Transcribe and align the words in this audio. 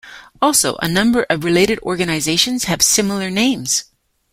Also, 0.41 0.77
a 0.77 0.87
number 0.87 1.27
of 1.29 1.43
related 1.43 1.77
organisations 1.83 2.63
have 2.63 2.81
similar 2.81 3.29
names. 3.29 3.83